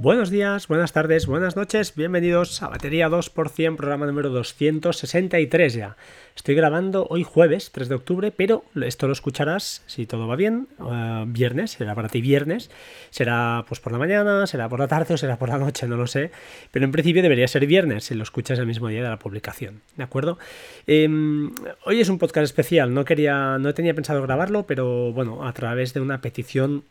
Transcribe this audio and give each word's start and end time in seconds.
Buenos 0.00 0.30
días, 0.30 0.68
buenas 0.68 0.92
tardes, 0.92 1.26
buenas 1.26 1.56
noches, 1.56 1.92
bienvenidos 1.96 2.62
a 2.62 2.68
Batería 2.68 3.08
2%, 3.08 3.74
programa 3.74 4.06
número 4.06 4.30
263 4.30 5.74
ya. 5.74 5.96
Estoy 6.36 6.54
grabando 6.54 7.08
hoy 7.10 7.24
jueves, 7.24 7.72
3 7.72 7.88
de 7.88 7.96
octubre, 7.96 8.30
pero 8.30 8.62
esto 8.80 9.08
lo 9.08 9.12
escucharás, 9.12 9.82
si 9.88 10.06
todo 10.06 10.28
va 10.28 10.36
bien, 10.36 10.68
eh, 10.88 11.24
viernes, 11.26 11.72
será 11.72 11.96
para 11.96 12.08
ti 12.08 12.20
viernes, 12.20 12.70
será 13.10 13.64
pues 13.66 13.80
por 13.80 13.90
la 13.90 13.98
mañana, 13.98 14.46
será 14.46 14.68
por 14.68 14.78
la 14.78 14.86
tarde 14.86 15.14
o 15.14 15.16
será 15.16 15.36
por 15.36 15.48
la 15.48 15.58
noche, 15.58 15.88
no 15.88 15.96
lo 15.96 16.06
sé, 16.06 16.30
pero 16.70 16.84
en 16.84 16.92
principio 16.92 17.20
debería 17.20 17.48
ser 17.48 17.66
viernes 17.66 18.04
si 18.04 18.14
lo 18.14 18.22
escuchas 18.22 18.60
el 18.60 18.66
mismo 18.66 18.86
día 18.86 19.02
de 19.02 19.08
la 19.08 19.18
publicación, 19.18 19.82
¿de 19.96 20.04
acuerdo? 20.04 20.38
Em, 20.86 21.50
hoy 21.84 22.00
es 22.00 22.08
un 22.08 22.18
podcast 22.20 22.44
especial, 22.44 22.94
no 22.94 23.04
quería, 23.04 23.58
no 23.58 23.74
tenía 23.74 23.94
pensado 23.94 24.22
grabarlo, 24.22 24.64
pero 24.64 25.12
bueno, 25.12 25.44
a 25.44 25.52
través 25.52 25.92
de 25.92 26.00
una 26.00 26.20
petición 26.20 26.84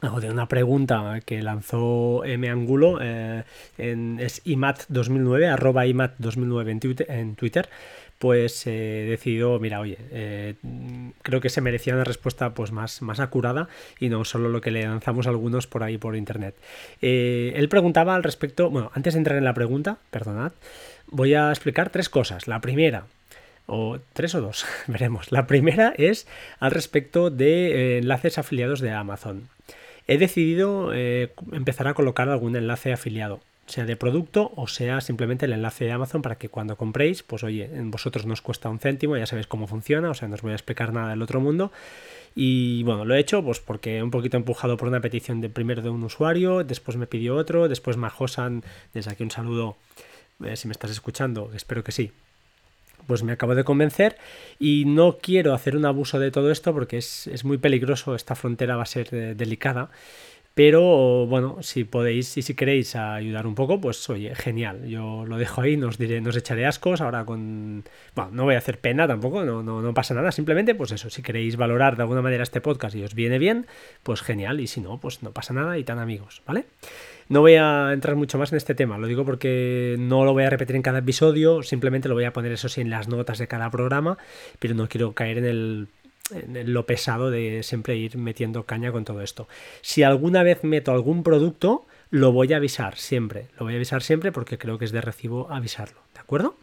de 0.00 0.30
una 0.30 0.46
pregunta 0.46 1.20
que 1.24 1.42
lanzó 1.42 2.24
M. 2.24 2.48
Angulo, 2.48 2.98
eh, 3.00 3.44
en, 3.78 4.18
es 4.20 4.44
imat2009, 4.44 5.52
arroba 5.52 5.86
imat2009 5.86 7.06
en 7.08 7.34
Twitter, 7.34 7.68
pues 8.18 8.66
eh, 8.66 9.06
decidido, 9.08 9.58
mira, 9.58 9.80
oye, 9.80 9.98
eh, 10.10 10.54
creo 11.22 11.40
que 11.40 11.50
se 11.50 11.60
merecía 11.60 11.94
una 11.94 12.04
respuesta 12.04 12.50
pues 12.50 12.72
más, 12.72 13.02
más 13.02 13.20
acurada 13.20 13.68
y 13.98 14.08
no 14.08 14.24
solo 14.24 14.48
lo 14.48 14.60
que 14.60 14.70
le 14.70 14.84
lanzamos 14.84 15.26
algunos 15.26 15.66
por 15.66 15.82
ahí 15.82 15.98
por 15.98 16.16
internet. 16.16 16.54
él 17.00 17.68
preguntaba 17.68 18.14
al 18.14 18.22
respecto, 18.22 18.70
bueno, 18.70 18.90
antes 18.94 19.14
de 19.14 19.18
entrar 19.18 19.38
en 19.38 19.44
la 19.44 19.54
pregunta, 19.54 19.98
perdonad, 20.10 20.52
voy 21.08 21.34
a 21.34 21.50
explicar 21.50 21.90
tres 21.90 22.08
cosas. 22.08 22.48
La 22.48 22.60
primera, 22.60 23.06
o 23.66 23.98
tres 24.12 24.34
o 24.34 24.40
dos, 24.40 24.66
veremos. 24.86 25.32
La 25.32 25.46
primera 25.46 25.94
es 25.96 26.26
al 26.60 26.70
respecto 26.70 27.30
de 27.30 27.98
enlaces 27.98 28.38
afiliados 28.38 28.80
de 28.80 28.92
Amazon 28.92 29.48
he 30.06 30.18
decidido 30.18 30.92
eh, 30.94 31.32
empezar 31.52 31.88
a 31.88 31.94
colocar 31.94 32.28
algún 32.28 32.56
enlace 32.56 32.92
afiliado 32.92 33.40
sea 33.66 33.84
de 33.84 33.96
producto 33.96 34.52
o 34.54 34.68
sea 34.68 35.00
simplemente 35.00 35.46
el 35.46 35.52
enlace 35.52 35.84
de 35.84 35.92
Amazon 35.92 36.22
para 36.22 36.36
que 36.36 36.48
cuando 36.48 36.76
compréis, 36.76 37.22
pues 37.22 37.42
oye, 37.42 37.68
vosotros 37.84 38.26
nos 38.26 38.40
cuesta 38.40 38.68
un 38.68 38.78
céntimo, 38.78 39.16
ya 39.16 39.26
sabéis 39.26 39.46
cómo 39.46 39.66
funciona, 39.66 40.10
o 40.10 40.14
sea, 40.14 40.28
no 40.28 40.34
os 40.34 40.42
voy 40.42 40.52
a 40.52 40.54
explicar 40.54 40.92
nada 40.92 41.10
del 41.10 41.22
otro 41.22 41.40
mundo. 41.40 41.72
Y 42.34 42.82
bueno, 42.84 43.04
lo 43.04 43.14
he 43.14 43.18
hecho 43.18 43.42
pues 43.42 43.60
porque 43.60 44.02
un 44.02 44.10
poquito 44.10 44.36
empujado 44.36 44.76
por 44.76 44.88
una 44.88 45.00
petición 45.00 45.40
de 45.40 45.48
primero 45.48 45.82
de 45.82 45.88
un 45.88 46.04
usuario, 46.04 46.64
después 46.64 46.96
me 46.96 47.06
pidió 47.06 47.34
otro, 47.34 47.68
después 47.68 47.96
Majosan, 47.96 48.62
desde 48.92 49.10
aquí 49.10 49.22
un 49.22 49.30
saludo, 49.30 49.76
eh, 50.44 50.56
si 50.56 50.68
me 50.68 50.72
estás 50.72 50.90
escuchando, 50.90 51.50
espero 51.54 51.82
que 51.82 51.92
sí, 51.92 52.12
pues 53.06 53.22
me 53.22 53.32
acabo 53.32 53.54
de 53.54 53.64
convencer 53.64 54.16
y 54.58 54.84
no 54.86 55.18
quiero 55.18 55.54
hacer 55.54 55.76
un 55.76 55.86
abuso 55.86 56.18
de 56.18 56.30
todo 56.30 56.50
esto 56.50 56.72
porque 56.72 56.98
es, 56.98 57.44
muy 57.44 57.58
peligroso, 57.58 58.14
esta 58.14 58.34
frontera 58.34 58.76
va 58.76 58.82
a 58.82 58.86
ser 58.86 59.08
eh, 59.12 59.34
delicada. 59.34 59.90
Pero 60.56 61.26
bueno, 61.26 61.58
si 61.60 61.84
podéis 61.84 62.34
y 62.38 62.40
si 62.40 62.54
queréis 62.54 62.96
ayudar 62.96 63.46
un 63.46 63.54
poco, 63.54 63.78
pues 63.78 64.08
oye, 64.08 64.34
genial. 64.34 64.88
Yo 64.88 65.26
lo 65.26 65.36
dejo 65.36 65.60
ahí, 65.60 65.76
nos 65.76 65.98
diré, 65.98 66.22
nos 66.22 66.34
echaré 66.34 66.64
ascos 66.64 67.02
ahora 67.02 67.26
con. 67.26 67.84
Bueno, 68.14 68.30
no 68.32 68.44
voy 68.44 68.54
a 68.54 68.58
hacer 68.58 68.80
pena 68.80 69.06
tampoco, 69.06 69.44
no, 69.44 69.62
no, 69.62 69.82
no 69.82 69.92
pasa 69.92 70.14
nada. 70.14 70.32
Simplemente, 70.32 70.74
pues 70.74 70.92
eso, 70.92 71.10
si 71.10 71.20
queréis 71.20 71.56
valorar 71.56 71.96
de 71.96 72.04
alguna 72.04 72.22
manera 72.22 72.42
este 72.42 72.62
podcast 72.62 72.96
y 72.96 73.02
os 73.02 73.14
viene 73.14 73.38
bien, 73.38 73.66
pues 74.02 74.22
genial. 74.22 74.60
Y 74.60 74.66
si 74.66 74.80
no, 74.80 74.98
pues 74.98 75.22
no 75.22 75.30
pasa 75.32 75.52
nada 75.52 75.76
y 75.76 75.84
tan 75.84 75.98
amigos, 75.98 76.40
¿vale? 76.46 76.64
No 77.28 77.42
voy 77.42 77.56
a 77.56 77.92
entrar 77.92 78.16
mucho 78.16 78.38
más 78.38 78.50
en 78.52 78.56
este 78.56 78.74
tema, 78.74 78.96
lo 78.96 79.08
digo 79.08 79.26
porque 79.26 79.96
no 79.98 80.24
lo 80.24 80.32
voy 80.32 80.44
a 80.44 80.50
repetir 80.50 80.74
en 80.74 80.80
cada 80.80 81.00
episodio, 81.00 81.62
simplemente 81.64 82.08
lo 82.08 82.14
voy 82.14 82.24
a 82.24 82.32
poner 82.32 82.52
eso 82.52 82.70
sí 82.70 82.80
en 82.80 82.88
las 82.88 83.08
notas 83.08 83.36
de 83.38 83.46
cada 83.46 83.68
programa, 83.70 84.16
pero 84.58 84.74
no 84.74 84.88
quiero 84.88 85.12
caer 85.12 85.36
en 85.38 85.44
el 85.44 85.88
lo 86.30 86.86
pesado 86.86 87.30
de 87.30 87.62
siempre 87.62 87.96
ir 87.96 88.16
metiendo 88.16 88.64
caña 88.64 88.92
con 88.92 89.04
todo 89.04 89.22
esto. 89.22 89.48
Si 89.80 90.02
alguna 90.02 90.42
vez 90.42 90.64
meto 90.64 90.92
algún 90.92 91.22
producto, 91.22 91.86
lo 92.10 92.32
voy 92.32 92.52
a 92.52 92.56
avisar 92.56 92.96
siempre. 92.96 93.46
Lo 93.58 93.66
voy 93.66 93.74
a 93.74 93.76
avisar 93.76 94.02
siempre 94.02 94.32
porque 94.32 94.58
creo 94.58 94.78
que 94.78 94.84
es 94.84 94.92
de 94.92 95.00
recibo 95.00 95.50
avisarlo. 95.50 96.00
¿De 96.14 96.20
acuerdo? 96.20 96.56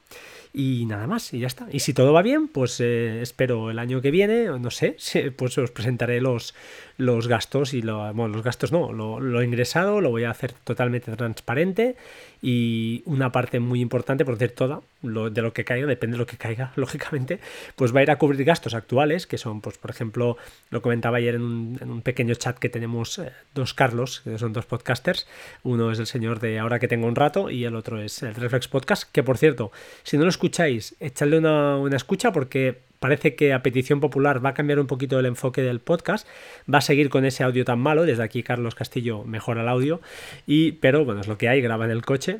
Y 0.55 0.85
nada 0.85 1.07
más, 1.07 1.33
y 1.33 1.39
ya 1.39 1.47
está. 1.47 1.67
Y 1.71 1.79
si 1.79 1.95
todo 1.95 2.13
va 2.13 2.21
bien, 2.21 2.47
pues 2.47 2.79
eh, 2.79 3.23
espero 3.23 3.71
el 3.71 3.79
año 3.79 4.01
que 4.01 4.11
viene, 4.11 4.45
no 4.59 4.69
sé, 4.69 4.97
pues 5.35 5.57
os 5.57 5.71
presentaré 5.71 6.21
los, 6.21 6.53
los 6.97 7.27
gastos 7.27 7.73
y 7.73 7.81
lo, 7.81 8.13
bueno, 8.13 8.35
los 8.35 8.43
gastos 8.43 8.71
no, 8.71 8.93
lo, 8.93 9.19
lo, 9.19 9.41
ingresado 9.41 9.99
lo 9.99 10.11
voy 10.11 10.25
a 10.25 10.29
hacer 10.29 10.53
totalmente 10.53 11.11
transparente 11.15 11.95
y 12.39 13.01
una 13.05 13.31
parte 13.31 13.59
muy 13.59 13.81
importante, 13.81 14.25
por 14.25 14.37
decir 14.37 14.53
toda, 14.53 14.81
lo, 15.03 15.29
de 15.29 15.41
lo 15.41 15.53
que 15.53 15.63
caiga, 15.63 15.85
depende 15.85 16.15
de 16.15 16.19
lo 16.19 16.25
que 16.25 16.37
caiga, 16.37 16.71
lógicamente, 16.75 17.39
pues 17.75 17.95
va 17.95 17.99
a 17.99 18.03
ir 18.03 18.11
a 18.11 18.17
cubrir 18.17 18.43
gastos 18.45 18.73
actuales, 18.73 19.27
que 19.27 19.37
son, 19.37 19.61
pues 19.61 19.77
por 19.77 19.91
ejemplo, 19.91 20.37
lo 20.69 20.81
comentaba 20.81 21.17
ayer 21.17 21.35
en 21.35 21.41
un, 21.41 22.01
pequeño 22.03 22.33
chat 22.35 22.57
que 22.57 22.69
tenemos 22.69 23.19
eh, 23.19 23.31
dos 23.53 23.73
Carlos, 23.73 24.21
que 24.23 24.37
son 24.37 24.53
dos 24.53 24.65
podcasters, 24.65 25.27
uno 25.63 25.91
es 25.91 25.99
el 25.99 26.07
señor 26.07 26.39
de 26.39 26.59
Ahora 26.59 26.79
que 26.79 26.87
tengo 26.87 27.07
un 27.07 27.15
rato 27.15 27.49
y 27.49 27.65
el 27.65 27.75
otro 27.75 28.01
es 28.01 28.23
el 28.23 28.35
Reflex 28.35 28.67
Podcast, 28.67 29.11
que 29.11 29.23
por 29.23 29.37
cierto, 29.37 29.71
si 30.03 30.17
no 30.17 30.23
lo 30.23 30.29
escucháis, 30.29 30.95
echadle 30.99 31.37
una, 31.37 31.77
una 31.77 31.95
escucha 31.95 32.31
porque 32.31 32.81
parece 33.03 33.35
que 33.35 33.51
a 33.51 33.61
petición 33.61 33.99
popular 33.99 34.43
va 34.43 34.51
a 34.51 34.53
cambiar 34.53 34.79
un 34.79 34.87
poquito 34.87 35.19
el 35.19 35.25
enfoque 35.25 35.61
del 35.61 35.81
podcast, 35.81 36.25
va 36.73 36.77
a 36.77 36.81
seguir 36.81 37.09
con 37.09 37.25
ese 37.25 37.43
audio 37.43 37.65
tan 37.65 37.77
malo, 37.77 38.05
desde 38.05 38.23
aquí 38.23 38.43
Carlos 38.43 38.75
Castillo 38.75 39.25
mejora 39.25 39.61
el 39.61 39.67
audio, 39.67 39.99
y, 40.47 40.71
pero 40.71 41.03
bueno, 41.03 41.19
es 41.19 41.27
lo 41.27 41.37
que 41.37 41.49
hay, 41.49 41.59
graba 41.59 41.83
en 41.83 41.91
el 41.91 42.05
coche, 42.05 42.39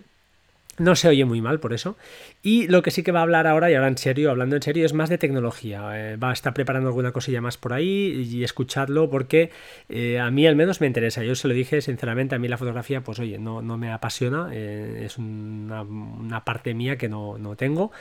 no 0.78 0.96
se 0.96 1.08
oye 1.08 1.24
muy 1.26 1.42
mal 1.42 1.60
por 1.60 1.74
eso. 1.74 1.98
Y 2.42 2.68
lo 2.68 2.82
que 2.82 2.92
sí 2.92 3.04
que 3.04 3.12
va 3.12 3.20
a 3.20 3.24
hablar 3.24 3.48
ahora, 3.48 3.70
y 3.70 3.76
ahora 3.76 3.88
en 3.88 3.98
serio, 3.98 4.32
hablando 4.32 4.56
en 4.56 4.62
serio, 4.62 4.86
es 4.86 4.94
más 4.94 5.10
de 5.10 5.18
tecnología. 5.18 6.14
Eh, 6.14 6.18
va 6.18 6.32
a 6.32 6.34
estar 6.34 6.54
preparando 6.54 6.90
alguna 6.90 7.12
cosilla 7.12 7.42
más 7.42 7.58
por 7.58 7.74
ahí 7.74 8.28
y 8.32 8.44
escuchadlo 8.44 9.10
porque 9.10 9.52
eh, 9.90 10.20
a 10.20 10.32
mí 10.32 10.48
al 10.48 10.56
menos 10.56 10.82
me 10.82 10.88
interesa. 10.88 11.24
Yo 11.24 11.36
se 11.36 11.48
lo 11.48 11.54
dije 11.54 11.82
sinceramente, 11.82 12.36
a 12.36 12.40
mí 12.40 12.48
la 12.48 12.58
fotografía, 12.58 13.02
pues 13.02 13.20
oye, 13.20 13.38
no, 13.38 13.62
no 13.62 13.78
me 13.78 13.92
apasiona, 13.92 14.50
eh, 14.52 15.04
es 15.06 15.18
una, 15.18 15.84
una, 15.84 16.44
parte 16.44 16.74
mía 16.74 16.98
que 16.98 17.08
no, 17.08 17.38
no 17.38 17.56
tengo. 17.56 17.92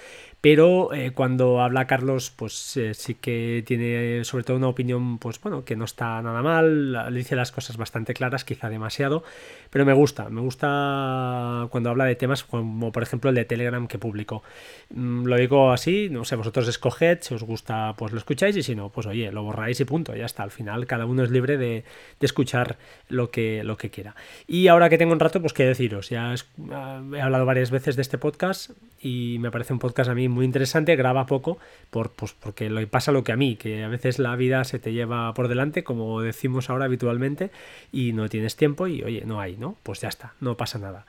Pero 0.42 0.92
eh, 0.92 1.12
cuando 1.12 1.60
habla 1.60 1.86
Carlos, 1.86 2.32
pues 2.34 2.76
eh, 2.76 2.94
sí 2.94 3.14
que 3.14 3.62
tiene 3.64 4.24
sobre 4.24 4.42
todo 4.42 4.56
una 4.56 4.66
opinión, 4.66 5.18
pues 5.18 5.40
bueno, 5.40 5.64
que 5.64 5.76
no 5.76 5.84
está 5.84 6.20
nada 6.20 6.42
mal, 6.42 7.14
dice 7.14 7.36
las 7.36 7.52
cosas 7.52 7.76
bastante 7.76 8.12
claras, 8.12 8.44
quizá 8.44 8.68
demasiado, 8.68 9.22
pero 9.70 9.86
me 9.86 9.92
gusta, 9.92 10.28
me 10.30 10.40
gusta 10.40 11.68
cuando 11.70 11.90
habla 11.90 12.06
de 12.06 12.16
temas 12.16 12.42
como 12.42 12.90
por 12.90 13.04
ejemplo 13.04 13.30
el 13.30 13.36
de 13.36 13.44
Telegram 13.44 13.86
que 13.86 13.98
publicó. 13.98 14.42
Mm, 14.90 15.26
lo 15.26 15.36
digo 15.36 15.70
así, 15.70 16.08
no 16.10 16.24
sé, 16.24 16.34
vosotros 16.34 16.66
escoged, 16.66 17.18
si 17.20 17.34
os 17.34 17.44
gusta, 17.44 17.94
pues 17.96 18.10
lo 18.10 18.18
escucháis 18.18 18.56
y 18.56 18.64
si 18.64 18.74
no, 18.74 18.88
pues 18.88 19.06
oye, 19.06 19.30
lo 19.30 19.44
borráis 19.44 19.78
y 19.78 19.84
punto, 19.84 20.16
ya 20.16 20.26
está, 20.26 20.42
al 20.42 20.50
final 20.50 20.88
cada 20.88 21.06
uno 21.06 21.22
es 21.22 21.30
libre 21.30 21.56
de, 21.56 21.84
escuchar 22.20 22.78
lo 23.08 23.30
que, 23.30 23.62
lo 23.62 23.76
que 23.76 23.90
quiera. 23.90 24.16
Y 24.48 24.66
ahora 24.66 24.88
que 24.88 24.98
tengo 24.98 25.12
un 25.12 25.20
rato, 25.20 25.40
pues 25.40 25.52
qué 25.52 25.64
deciros, 25.66 26.10
ya 26.10 26.34
he 26.34 27.20
hablado 27.20 27.46
varias 27.46 27.70
veces 27.70 27.94
de 27.94 28.02
este 28.02 28.18
podcast 28.18 28.72
y 29.00 29.36
me 29.38 29.52
parece 29.52 29.72
un 29.72 29.78
podcast 29.78 30.10
a 30.10 30.14
mí 30.14 30.31
muy 30.32 30.44
interesante, 30.44 30.96
graba 30.96 31.26
poco, 31.26 31.58
por, 31.90 32.10
pues 32.10 32.32
porque 32.32 32.68
pasa 32.86 33.12
lo 33.12 33.24
que 33.24 33.32
a 33.32 33.36
mí, 33.36 33.56
que 33.56 33.84
a 33.84 33.88
veces 33.88 34.18
la 34.18 34.34
vida 34.36 34.64
se 34.64 34.78
te 34.78 34.92
lleva 34.92 35.32
por 35.34 35.48
delante, 35.48 35.84
como 35.84 36.20
decimos 36.20 36.70
ahora 36.70 36.86
habitualmente, 36.86 37.50
y 37.92 38.12
no 38.12 38.28
tienes 38.28 38.56
tiempo 38.56 38.86
y 38.86 39.02
oye, 39.02 39.22
no 39.24 39.40
hay, 39.40 39.56
¿no? 39.56 39.76
Pues 39.82 40.00
ya 40.00 40.08
está, 40.08 40.34
no 40.40 40.56
pasa 40.56 40.78
nada. 40.78 41.06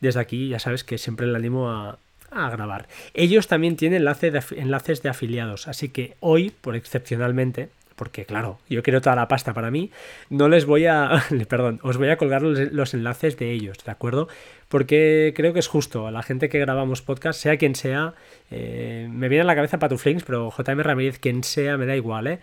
Desde 0.00 0.20
aquí 0.20 0.48
ya 0.48 0.58
sabes 0.58 0.84
que 0.84 0.98
siempre 0.98 1.26
le 1.26 1.36
animo 1.36 1.70
a, 1.70 1.98
a 2.30 2.50
grabar. 2.50 2.88
Ellos 3.14 3.48
también 3.48 3.76
tienen 3.76 3.98
enlace 3.98 4.30
de, 4.30 4.42
enlaces 4.56 5.02
de 5.02 5.08
afiliados, 5.08 5.68
así 5.68 5.88
que 5.88 6.16
hoy, 6.20 6.50
por 6.60 6.76
excepcionalmente, 6.76 7.70
porque 7.96 8.24
claro, 8.24 8.58
yo 8.68 8.82
quiero 8.82 9.00
toda 9.00 9.16
la 9.16 9.26
pasta 9.26 9.54
para 9.54 9.70
mí, 9.70 9.90
no 10.30 10.48
les 10.48 10.66
voy 10.66 10.86
a, 10.86 11.22
perdón, 11.48 11.80
os 11.82 11.96
voy 11.96 12.10
a 12.10 12.16
colgar 12.16 12.42
los, 12.42 12.94
enlaces 12.94 13.36
de 13.36 13.50
ellos, 13.50 13.78
¿de 13.84 13.90
acuerdo? 13.90 14.28
Porque 14.68 15.32
creo 15.34 15.52
que 15.52 15.58
es 15.58 15.68
justo, 15.68 16.06
a 16.06 16.10
la 16.10 16.22
gente 16.22 16.48
que 16.48 16.58
grabamos 16.58 17.02
podcast, 17.02 17.40
sea 17.40 17.56
quien 17.56 17.74
sea, 17.74 18.14
eh, 18.50 19.08
me 19.10 19.28
viene 19.28 19.42
a 19.42 19.46
la 19.46 19.54
cabeza 19.54 19.78
Patuflings, 19.78 20.24
pero 20.24 20.52
JM 20.56 20.80
Ramírez, 20.80 21.18
quien 21.18 21.42
sea, 21.42 21.76
me 21.76 21.86
da 21.86 21.96
igual, 21.96 22.26
¿eh? 22.26 22.40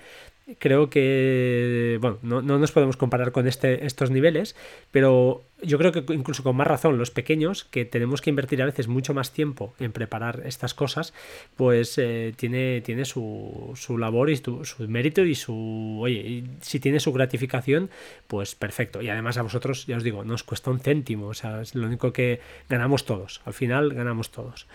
Creo 0.59 0.89
que, 0.89 1.97
bueno, 2.01 2.17
no, 2.21 2.41
nos 2.41 2.71
podemos 2.71 2.97
comparar 2.97 3.31
con 3.31 3.47
este, 3.47 3.85
estos 3.85 4.11
niveles, 4.11 4.55
pero 4.91 5.43
yo 5.61 5.77
creo 5.77 5.91
que 5.91 6.03
incluso 6.13 6.43
con 6.43 6.55
más 6.57 6.67
razón 6.67 6.97
los 6.97 7.11
pequeños, 7.11 7.63
que 7.63 7.85
tenemos 7.85 8.21
que 8.21 8.29
invertir 8.29 8.61
a 8.61 8.65
veces 8.65 8.87
mucho 8.87 9.13
más 9.13 9.31
tiempo 9.31 9.73
en 9.79 9.93
preparar 9.93 10.41
estas 10.45 10.73
cosas, 10.73 11.13
pues 11.55 11.97
eh, 11.97 12.33
tiene, 12.35 12.81
tiene 12.81 13.05
su, 13.05 13.71
su 13.75 13.97
labor 13.97 14.29
y 14.29 14.35
su, 14.37 14.63
mérito 14.87 15.23
y 15.23 15.35
su, 15.35 15.99
oye, 16.01 16.43
si 16.61 16.79
tiene 16.79 16.99
su 16.99 17.13
gratificación, 17.13 17.89
pues 18.27 18.55
perfecto. 18.55 19.01
Y 19.01 19.09
además 19.09 19.37
a 19.37 19.43
vosotros, 19.43 19.85
ya 19.87 19.97
os 19.97 20.03
digo, 20.03 20.25
nos 20.25 20.43
cuesta 20.43 20.71
un 20.71 20.79
céntimo, 20.79 21.27
o 21.27 21.33
sea, 21.33 21.61
es 21.61 21.73
lo 21.73 21.87
único 21.87 22.11
que 22.11 22.41
ganamos 22.69 23.05
todos, 23.05 23.41
al 23.45 23.53
final 23.53 23.93
ganamos 23.93 24.31
todos. 24.31 24.67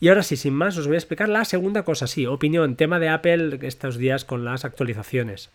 Y 0.00 0.08
ahora 0.08 0.22
sí, 0.22 0.36
sin 0.36 0.54
más, 0.54 0.78
os 0.78 0.86
voy 0.86 0.96
a 0.96 0.98
explicar 0.98 1.28
la 1.28 1.44
segunda 1.44 1.82
cosa. 1.84 2.06
Sí, 2.06 2.26
opinión, 2.26 2.76
tema 2.76 2.98
de 2.98 3.10
Apple 3.10 3.58
estos 3.62 3.98
días 3.98 4.24
con 4.24 4.44
las 4.46 4.64
actualizaciones. 4.64 5.50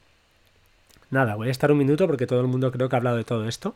Nada, 1.09 1.35
voy 1.35 1.47
a 1.47 1.51
estar 1.51 1.71
un 1.71 1.79
minuto 1.79 2.05
porque 2.05 2.27
todo 2.27 2.41
el 2.41 2.47
mundo 2.47 2.71
creo 2.71 2.87
que 2.87 2.95
ha 2.95 2.97
hablado 2.97 3.17
de 3.17 3.23
todo 3.23 3.47
esto. 3.47 3.75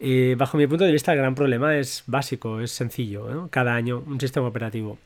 Eh, 0.00 0.34
bajo 0.38 0.56
mi 0.56 0.66
punto 0.66 0.84
de 0.84 0.92
vista, 0.92 1.12
el 1.12 1.18
gran 1.18 1.34
problema 1.34 1.76
es 1.76 2.04
básico, 2.06 2.60
es 2.60 2.70
sencillo. 2.70 3.48
Cada 3.50 3.74
año 3.74 4.02
un 4.06 4.18
sistema 4.18 4.46
operativo. 4.46 4.98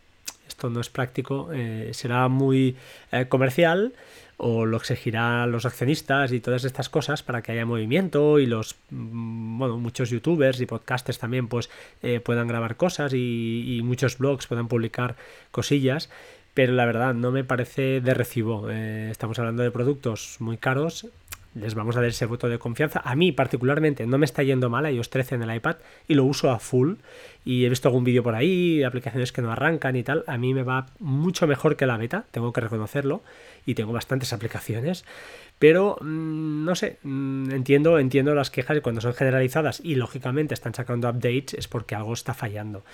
Esto 0.46 0.70
no 0.70 0.80
es 0.80 0.90
práctico, 0.90 1.50
eh, 1.52 1.90
será 1.92 2.28
muy 2.28 2.76
eh, 3.10 3.26
comercial 3.28 3.94
o 4.44 4.66
lo 4.66 4.76
exigirá 4.76 5.46
los 5.46 5.66
accionistas 5.66 6.32
y 6.32 6.40
todas 6.40 6.64
estas 6.64 6.88
cosas 6.88 7.22
para 7.22 7.42
que 7.42 7.52
haya 7.52 7.64
movimiento 7.64 8.40
y 8.40 8.46
los, 8.46 8.74
mm, 8.90 9.56
bueno, 9.56 9.78
muchos 9.78 10.10
youtubers 10.10 10.60
y 10.60 10.66
podcasters 10.66 11.20
también 11.20 11.46
pues 11.46 11.70
eh, 12.02 12.18
puedan 12.18 12.48
grabar 12.48 12.76
cosas 12.76 13.12
y, 13.14 13.80
muchos 13.84 14.18
blogs 14.18 14.48
puedan 14.48 14.66
publicar 14.66 15.14
cosillas 15.52 16.10
pero 16.54 16.72
la 16.72 16.84
verdad 16.86 17.14
no 17.14 17.30
me 17.30 17.44
parece 17.44 18.00
de 18.00 18.14
recibo. 18.14 18.68
Eh, 18.70 19.08
estamos 19.10 19.38
hablando 19.38 19.62
de 19.62 19.70
productos 19.70 20.36
muy 20.38 20.58
caros 20.58 21.06
les 21.54 21.74
vamos 21.74 21.96
a 21.96 22.00
dar 22.00 22.08
ese 22.08 22.26
voto 22.26 22.48
de 22.48 22.58
confianza. 22.58 23.00
A 23.04 23.14
mí 23.14 23.32
particularmente 23.32 24.06
no 24.06 24.18
me 24.18 24.24
está 24.24 24.42
yendo 24.42 24.70
mal 24.70 24.90
iOS 24.92 25.10
13 25.10 25.34
en 25.36 25.42
el 25.42 25.54
iPad 25.54 25.76
y 26.08 26.14
lo 26.14 26.24
uso 26.24 26.50
a 26.50 26.58
full 26.58 26.94
y 27.44 27.64
he 27.64 27.68
visto 27.68 27.88
algún 27.88 28.04
vídeo 28.04 28.22
por 28.22 28.34
ahí, 28.34 28.82
aplicaciones 28.82 29.32
que 29.32 29.42
no 29.42 29.52
arrancan 29.52 29.96
y 29.96 30.02
tal. 30.02 30.24
A 30.26 30.38
mí 30.38 30.54
me 30.54 30.62
va 30.62 30.86
mucho 30.98 31.46
mejor 31.46 31.76
que 31.76 31.86
la 31.86 31.96
beta, 31.96 32.24
tengo 32.30 32.52
que 32.52 32.60
reconocerlo 32.60 33.22
y 33.66 33.74
tengo 33.74 33.92
bastantes 33.92 34.32
aplicaciones. 34.32 35.04
Pero 35.58 35.98
mm, 36.00 36.64
no 36.64 36.74
sé, 36.74 36.98
mm, 37.02 37.50
entiendo, 37.50 37.98
entiendo 37.98 38.34
las 38.34 38.50
quejas 38.50 38.78
y 38.78 38.80
cuando 38.80 39.00
son 39.00 39.14
generalizadas 39.14 39.80
y 39.84 39.94
lógicamente 39.96 40.54
están 40.54 40.74
sacando 40.74 41.08
updates 41.08 41.54
es 41.54 41.68
porque 41.68 41.94
algo 41.94 42.14
está 42.14 42.34
fallando. 42.34 42.84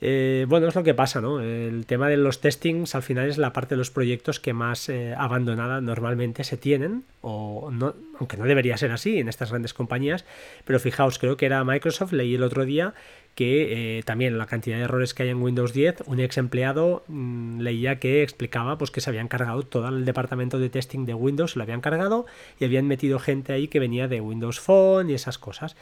Eh, 0.00 0.46
bueno, 0.48 0.68
es 0.68 0.74
lo 0.74 0.84
que 0.84 0.94
pasa, 0.94 1.20
¿no? 1.20 1.40
El 1.40 1.84
tema 1.86 2.08
de 2.08 2.16
los 2.16 2.40
testings 2.40 2.94
al 2.94 3.02
final 3.02 3.28
es 3.28 3.36
la 3.36 3.52
parte 3.52 3.74
de 3.74 3.78
los 3.78 3.90
proyectos 3.90 4.38
que 4.38 4.52
más 4.52 4.88
eh, 4.88 5.14
abandonada 5.16 5.80
normalmente 5.80 6.44
se 6.44 6.56
tienen, 6.56 7.04
o 7.20 7.70
no, 7.72 7.94
aunque 8.18 8.36
no 8.36 8.44
debería 8.44 8.76
ser 8.76 8.92
así 8.92 9.18
en 9.18 9.28
estas 9.28 9.50
grandes 9.50 9.74
compañías, 9.74 10.24
pero 10.64 10.78
fijaos, 10.78 11.18
creo 11.18 11.36
que 11.36 11.46
era 11.46 11.64
Microsoft, 11.64 12.12
leí 12.12 12.36
el 12.36 12.44
otro 12.44 12.64
día 12.64 12.94
que 13.34 13.98
eh, 13.98 14.02
también 14.02 14.36
la 14.36 14.46
cantidad 14.46 14.78
de 14.78 14.84
errores 14.84 15.14
que 15.14 15.22
hay 15.22 15.28
en 15.28 15.40
Windows 15.40 15.72
10, 15.72 16.04
un 16.06 16.18
ex 16.18 16.38
empleado 16.38 17.04
mm, 17.06 17.60
leía 17.60 18.00
que 18.00 18.24
explicaba 18.24 18.78
pues, 18.78 18.90
que 18.90 19.00
se 19.00 19.10
habían 19.10 19.28
cargado 19.28 19.62
todo 19.62 19.88
el 19.88 20.04
departamento 20.04 20.58
de 20.58 20.70
testing 20.70 21.06
de 21.06 21.14
Windows, 21.14 21.54
lo 21.54 21.62
habían 21.62 21.80
cargado 21.80 22.26
y 22.58 22.64
habían 22.64 22.86
metido 22.86 23.20
gente 23.20 23.52
ahí 23.52 23.68
que 23.68 23.78
venía 23.78 24.08
de 24.08 24.20
Windows 24.20 24.58
Phone 24.58 25.10
y 25.10 25.14
esas 25.14 25.38
cosas, 25.38 25.76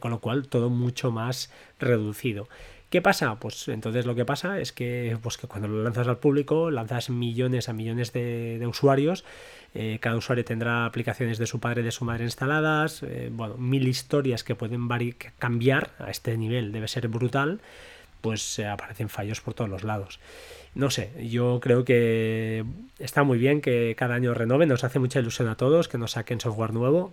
con 0.00 0.10
lo 0.10 0.18
cual 0.18 0.48
todo 0.48 0.70
mucho 0.70 1.12
más 1.12 1.52
reducido. 1.78 2.48
¿Qué 2.90 3.02
pasa? 3.02 3.34
Pues 3.34 3.68
entonces 3.68 4.06
lo 4.06 4.14
que 4.14 4.24
pasa 4.24 4.60
es 4.60 4.72
que, 4.72 5.18
pues 5.22 5.36
que 5.36 5.46
cuando 5.46 5.68
lo 5.68 5.82
lanzas 5.82 6.08
al 6.08 6.16
público, 6.18 6.70
lanzas 6.70 7.10
millones 7.10 7.68
a 7.68 7.74
millones 7.74 8.14
de, 8.14 8.64
usuarios, 8.66 9.24
eh, 9.74 9.98
cada 10.00 10.16
usuario 10.16 10.44
tendrá 10.44 10.86
aplicaciones 10.86 11.36
de 11.36 11.46
su 11.46 11.60
padre 11.60 11.82
y 11.82 11.84
de 11.84 11.92
su 11.92 12.06
madre 12.06 12.24
instaladas, 12.24 13.02
eh, 13.02 13.28
bueno, 13.30 13.58
mil 13.58 13.86
historias 13.86 14.42
que 14.42 14.54
pueden 14.54 14.88
cambiar 15.38 15.90
a 15.98 16.10
este 16.10 16.36
nivel, 16.38 16.72
debe 16.72 16.88
ser 16.88 17.08
brutal, 17.08 17.60
pues 18.22 18.58
aparecen 18.60 19.10
fallos 19.10 19.42
por 19.42 19.52
todos 19.52 19.68
los 19.68 19.84
lados. 19.84 20.18
No 20.74 20.90
sé, 20.90 21.10
yo 21.28 21.60
creo 21.60 21.84
que 21.84 22.64
está 22.98 23.22
muy 23.22 23.36
bien 23.36 23.60
que 23.60 23.94
cada 23.98 24.14
año 24.14 24.32
renoven, 24.32 24.68
nos 24.70 24.84
hace 24.84 24.98
mucha 24.98 25.20
ilusión 25.20 25.48
a 25.48 25.56
todos 25.56 25.88
que 25.88 25.98
nos 25.98 26.12
saquen 26.12 26.40
software 26.40 26.72
nuevo, 26.72 27.12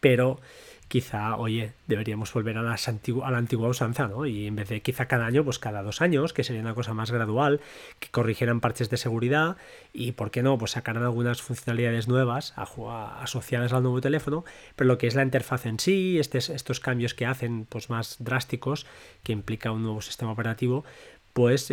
pero 0.00 0.40
quizá, 0.88 1.36
oye, 1.36 1.72
deberíamos 1.86 2.32
volver 2.32 2.58
a, 2.58 2.62
las 2.62 2.88
a 2.88 3.30
la 3.30 3.38
antigua 3.38 3.68
usanza, 3.68 4.06
¿no? 4.06 4.26
Y 4.26 4.46
en 4.46 4.56
vez 4.56 4.68
de 4.68 4.82
quizá 4.82 5.06
cada 5.06 5.26
año, 5.26 5.44
pues 5.44 5.58
cada 5.58 5.82
dos 5.82 6.00
años, 6.00 6.32
que 6.32 6.44
sería 6.44 6.62
una 6.62 6.74
cosa 6.74 6.94
más 6.94 7.10
gradual, 7.10 7.60
que 7.98 8.08
corrigieran 8.10 8.60
parches 8.60 8.90
de 8.90 8.96
seguridad 8.96 9.56
y, 9.92 10.12
¿por 10.12 10.30
qué 10.30 10.42
no?, 10.42 10.58
pues 10.58 10.72
sacaran 10.72 11.02
algunas 11.02 11.42
funcionalidades 11.42 12.08
nuevas 12.08 12.54
asociadas 12.56 13.72
al 13.72 13.82
nuevo 13.82 14.00
teléfono, 14.00 14.44
pero 14.76 14.88
lo 14.88 14.98
que 14.98 15.06
es 15.06 15.14
la 15.14 15.22
interfaz 15.22 15.66
en 15.66 15.80
sí, 15.80 16.18
estos 16.18 16.80
cambios 16.80 17.14
que 17.14 17.26
hacen, 17.26 17.66
pues 17.68 17.90
más 17.90 18.16
drásticos, 18.18 18.86
que 19.22 19.32
implica 19.32 19.72
un 19.72 19.82
nuevo 19.82 20.02
sistema 20.02 20.32
operativo, 20.32 20.84
pues 21.36 21.70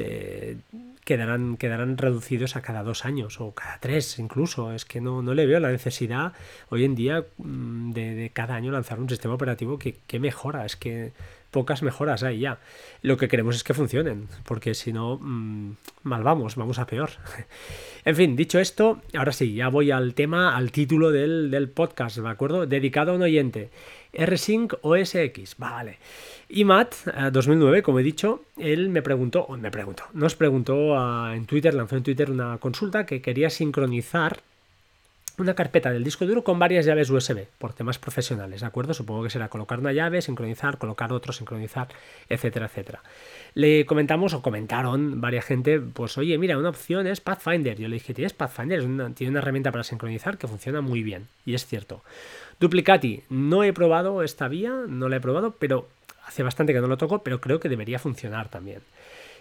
quedarán, 1.05 1.55
quedarán 1.55 1.97
reducidos 1.97 2.57
a 2.57 2.61
cada 2.61 2.83
dos 2.83 3.05
años 3.05 3.39
o 3.39 3.53
cada 3.53 3.79
tres 3.79 4.19
incluso. 4.19 4.73
Es 4.73 4.83
que 4.83 4.99
no, 4.99 5.21
no 5.21 5.33
le 5.33 5.45
veo 5.45 5.61
la 5.61 5.71
necesidad 5.71 6.33
hoy 6.67 6.83
en 6.83 6.95
día 6.95 7.23
mm, 7.37 7.91
de, 7.91 8.31
cada 8.33 8.55
año 8.55 8.73
lanzar 8.73 8.99
un 8.99 9.07
sistema 9.07 9.35
operativo 9.35 9.79
que, 9.79 10.19
mejora. 10.19 10.65
Es 10.65 10.75
que 10.75 11.13
pocas 11.49 11.81
mejoras 11.81 12.23
hay 12.23 12.39
ya. 12.39 12.59
Lo 13.01 13.15
que 13.15 13.29
queremos 13.29 13.55
es 13.55 13.63
que 13.63 13.73
funcionen, 13.73 14.27
porque 14.43 14.73
si 14.73 14.91
no, 14.91 15.17
mm, 15.21 15.77
mal 16.03 16.23
vamos, 16.23 16.57
vamos 16.57 16.77
a 16.77 16.85
peor. 16.85 17.11
en 18.03 18.15
fin, 18.17 18.35
dicho 18.35 18.59
esto, 18.59 19.01
ahora 19.15 19.31
sí, 19.31 19.53
ya 19.53 19.69
voy 19.69 19.91
al 19.91 20.13
tema, 20.13 20.57
al 20.57 20.73
título 20.73 21.11
del, 21.11 21.49
del 21.51 21.69
podcast, 21.69 22.17
¿de 22.17 22.29
acuerdo? 22.29 22.65
Dedicado 22.65 23.13
a 23.13 23.15
un 23.15 23.21
oyente. 23.21 23.69
R-Sync 24.11 24.73
OS 24.81 25.15
X, 25.15 25.55
vale. 25.57 25.99
Y 26.55 26.65
Matt, 26.65 26.93
2009, 27.31 27.81
como 27.81 27.97
he 27.97 28.03
dicho, 28.03 28.43
él 28.59 28.89
me 28.89 29.01
preguntó, 29.01 29.47
me 29.57 29.71
preguntó, 29.71 30.03
nos 30.13 30.35
preguntó 30.35 30.95
ah, 30.95 31.33
en 31.35 31.47
Twitter, 31.47 31.73
lanzó 31.73 31.97
en 31.97 32.03
Twitter 32.03 32.29
una 32.29 32.59
consulta 32.59 33.07
que 33.07 33.23
quería 33.23 33.49
sincronizar 33.49 34.37
una 35.39 35.55
carpeta 35.55 35.91
del 35.91 36.03
disco 36.03 36.27
duro 36.27 36.43
con 36.43 36.59
varias 36.59 36.85
llaves 36.85 37.09
USB 37.09 37.47
por 37.57 37.73
temas 37.73 37.97
profesionales, 37.97 38.61
¿de 38.61 38.67
acuerdo? 38.67 38.93
Supongo 38.93 39.23
que 39.23 39.31
será 39.31 39.49
colocar 39.49 39.79
una 39.79 39.93
llave, 39.93 40.21
sincronizar, 40.21 40.77
colocar 40.77 41.11
otro, 41.11 41.33
sincronizar, 41.33 41.87
etcétera, 42.29 42.67
etcétera. 42.67 43.01
Le 43.55 43.87
comentamos 43.87 44.35
o 44.35 44.43
comentaron 44.43 45.21
varias 45.21 45.45
gente, 45.45 45.79
pues 45.79 46.19
oye, 46.19 46.37
mira, 46.37 46.59
una 46.59 46.69
opción 46.69 47.07
es 47.07 47.19
Pathfinder. 47.19 47.79
Yo 47.79 47.87
le 47.87 47.95
dije, 47.95 48.13
tienes 48.13 48.33
Pathfinder, 48.33 48.83
tiene 49.15 49.31
una 49.31 49.39
herramienta 49.39 49.71
para 49.71 49.83
sincronizar 49.83 50.37
que 50.37 50.47
funciona 50.47 50.81
muy 50.81 51.01
bien, 51.01 51.29
y 51.47 51.55
es 51.55 51.65
cierto. 51.65 52.03
Duplicati, 52.59 53.23
no 53.31 53.63
he 53.63 53.73
probado 53.73 54.21
esta 54.21 54.47
vía, 54.47 54.83
no 54.87 55.09
la 55.09 55.15
he 55.15 55.19
probado, 55.19 55.55
pero 55.57 55.87
hace 56.25 56.43
bastante 56.43 56.73
que 56.73 56.81
no 56.81 56.87
lo 56.87 56.97
toco, 56.97 57.23
pero 57.23 57.41
creo 57.41 57.59
que 57.59 57.69
debería 57.69 57.99
funcionar 57.99 58.49
también. 58.49 58.81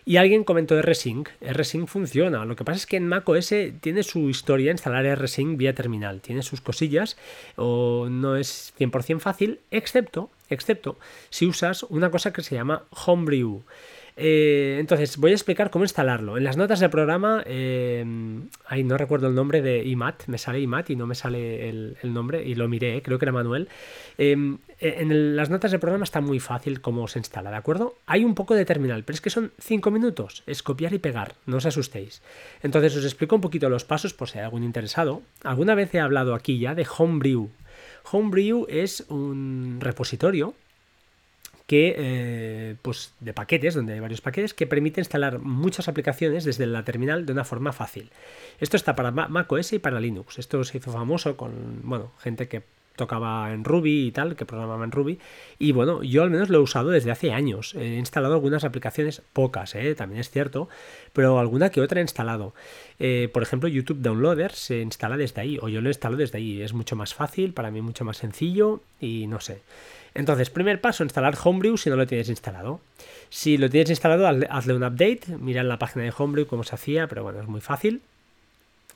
Y 0.04 0.16
alguien 0.16 0.42
comentó 0.42 0.76
R-Sync. 0.78 1.28
R-Sync 1.40 1.86
funciona. 1.86 2.44
Lo 2.44 2.56
que 2.56 2.64
pasa 2.64 2.78
es 2.78 2.86
que 2.86 2.96
en 2.96 3.06
macOS 3.06 3.54
tiene 3.80 4.02
su 4.02 4.28
historia 4.28 4.72
instalar 4.72 5.06
R-Sync 5.06 5.56
vía 5.56 5.74
terminal. 5.74 6.20
Tiene 6.20 6.42
sus 6.42 6.60
cosillas 6.60 7.16
o 7.56 8.08
no 8.10 8.36
es 8.36 8.74
100% 8.78 9.20
fácil, 9.20 9.60
excepto, 9.70 10.30
excepto 10.48 10.98
si 11.30 11.46
usas 11.46 11.84
una 11.84 12.10
cosa 12.10 12.32
que 12.32 12.42
se 12.42 12.56
llama 12.56 12.84
Homebrew. 13.06 13.62
Eh, 14.16 14.76
entonces, 14.78 15.16
voy 15.16 15.30
a 15.30 15.34
explicar 15.34 15.70
cómo 15.70 15.84
instalarlo. 15.84 16.36
En 16.36 16.44
las 16.44 16.56
notas 16.56 16.80
del 16.80 16.90
programa, 16.90 17.42
eh, 17.46 18.04
ahí 18.66 18.84
no 18.84 18.98
recuerdo 18.98 19.28
el 19.28 19.34
nombre 19.34 19.62
de 19.62 19.84
IMAT, 19.84 20.26
me 20.26 20.36
sale 20.36 20.60
IMAT 20.60 20.90
y 20.90 20.96
no 20.96 21.06
me 21.06 21.14
sale 21.14 21.68
el, 21.68 21.96
nombre, 22.04 22.44
y 22.44 22.54
lo 22.54 22.68
miré, 22.68 23.00
creo 23.02 23.18
que 23.18 23.24
era 23.24 23.32
Manuel. 23.32 23.68
Eh, 24.82 24.96
en 24.98 25.36
las 25.36 25.48
notas 25.48 25.70
del 25.70 25.78
programa 25.78 26.02
está 26.02 26.20
muy 26.20 26.40
fácil 26.40 26.80
cómo 26.80 27.06
se 27.06 27.20
instala, 27.20 27.52
¿de 27.52 27.56
acuerdo? 27.56 27.94
Hay 28.04 28.24
un 28.24 28.34
poco 28.34 28.56
de 28.56 28.64
terminal, 28.64 29.04
pero 29.04 29.14
es 29.14 29.20
que 29.20 29.30
son 29.30 29.52
5 29.60 29.92
minutos, 29.92 30.42
es 30.44 30.64
copiar 30.64 30.92
y 30.92 30.98
pegar, 30.98 31.36
no 31.46 31.58
os 31.58 31.66
asustéis. 31.66 32.20
Entonces, 32.64 32.96
os 32.96 33.04
explico 33.04 33.36
un 33.36 33.40
poquito 33.40 33.68
los 33.68 33.84
pasos 33.84 34.12
por 34.12 34.28
si 34.28 34.38
hay 34.38 34.44
algún 34.44 34.64
interesado. 34.64 35.22
Alguna 35.44 35.76
vez 35.76 35.94
he 35.94 36.00
hablado 36.00 36.34
aquí 36.34 36.58
ya 36.58 36.74
de 36.74 36.84
Homebrew. 36.98 37.48
Homebrew 38.10 38.66
es 38.68 39.06
un 39.08 39.78
repositorio 39.80 40.54
que, 41.68 41.94
eh, 41.96 42.76
pues, 42.82 43.14
de 43.20 43.32
paquetes, 43.32 43.74
donde 43.74 43.92
hay 43.92 44.00
varios 44.00 44.20
paquetes, 44.20 44.52
que 44.52 44.66
permite 44.66 45.00
instalar 45.00 45.38
muchas 45.38 45.86
aplicaciones 45.86 46.42
desde 46.42 46.66
la 46.66 46.84
terminal 46.84 47.24
de 47.24 47.32
una 47.32 47.44
forma 47.44 47.72
fácil. 47.72 48.10
Esto 48.58 48.76
está 48.76 48.96
para 48.96 49.12
macOS 49.12 49.74
y 49.74 49.78
para 49.78 50.00
Linux. 50.00 50.40
Esto 50.40 50.64
se 50.64 50.78
hizo 50.78 50.90
famoso 50.90 51.36
con, 51.36 51.82
bueno, 51.84 52.10
gente 52.18 52.48
que 52.48 52.64
tocaba 52.96 53.52
en 53.52 53.64
Ruby 53.64 54.06
y 54.06 54.12
tal, 54.12 54.36
que 54.36 54.44
programaba 54.44 54.84
en 54.84 54.92
Ruby. 54.92 55.18
Y 55.58 55.72
bueno, 55.72 56.02
yo 56.02 56.22
al 56.22 56.30
menos 56.30 56.48
lo 56.48 56.58
he 56.58 56.60
usado 56.60 56.90
desde 56.90 57.10
hace 57.10 57.32
años. 57.32 57.74
He 57.74 57.96
instalado 57.96 58.34
algunas 58.34 58.64
aplicaciones, 58.64 59.22
pocas, 59.32 59.74
¿eh? 59.74 59.94
también 59.94 60.20
es 60.20 60.30
cierto, 60.30 60.68
pero 61.12 61.38
alguna 61.38 61.70
que 61.70 61.80
otra 61.80 62.00
he 62.00 62.02
instalado. 62.02 62.54
Eh, 62.98 63.28
por 63.32 63.42
ejemplo, 63.42 63.68
YouTube 63.68 64.00
Downloader 64.00 64.52
se 64.52 64.80
instala 64.80 65.16
desde 65.16 65.40
ahí, 65.40 65.58
o 65.60 65.68
yo 65.68 65.80
lo 65.80 65.88
instalo 65.88 66.16
desde 66.16 66.38
ahí. 66.38 66.62
Es 66.62 66.72
mucho 66.72 66.96
más 66.96 67.14
fácil, 67.14 67.52
para 67.52 67.70
mí 67.70 67.80
mucho 67.80 68.04
más 68.04 68.18
sencillo 68.18 68.80
y 69.00 69.26
no 69.26 69.40
sé. 69.40 69.62
Entonces, 70.14 70.50
primer 70.50 70.80
paso, 70.80 71.04
instalar 71.04 71.36
Homebrew 71.42 71.76
si 71.76 71.88
no 71.88 71.96
lo 71.96 72.06
tienes 72.06 72.28
instalado. 72.28 72.80
Si 73.30 73.56
lo 73.56 73.70
tienes 73.70 73.90
instalado, 73.90 74.26
hazle 74.26 74.74
un 74.74 74.84
update, 74.84 75.22
mira 75.38 75.62
la 75.62 75.78
página 75.78 76.04
de 76.04 76.12
Homebrew 76.16 76.46
cómo 76.46 76.64
se 76.64 76.74
hacía, 76.74 77.06
pero 77.06 77.22
bueno, 77.22 77.40
es 77.40 77.48
muy 77.48 77.60
fácil. 77.60 78.02